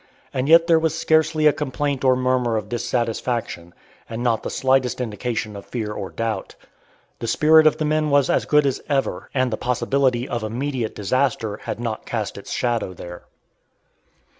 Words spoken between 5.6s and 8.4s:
fear or doubt. The spirit of the men was